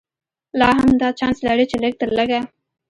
[0.59, 2.39] لا هم دا چانس لري چې لږ تر لږه.